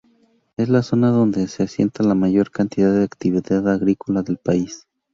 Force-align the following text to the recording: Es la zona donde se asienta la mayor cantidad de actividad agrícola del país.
Es 0.57 0.67
la 0.67 0.81
zona 0.81 1.11
donde 1.11 1.47
se 1.47 1.61
asienta 1.61 2.01
la 2.01 2.15
mayor 2.15 2.49
cantidad 2.49 2.91
de 2.91 3.03
actividad 3.03 3.69
agrícola 3.71 4.23
del 4.23 4.37
país. 4.37 4.87